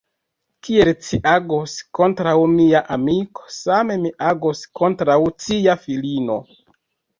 Kiel 0.67 0.87
ci 1.07 1.19
agos 1.31 1.75
kontraŭ 1.99 2.33
mia 2.55 2.81
amiko, 2.97 3.45
same 3.59 3.99
mi 4.07 4.15
agos 4.33 4.65
kontraŭ 4.83 5.21
cia 5.47 5.79
filino. 5.87 6.43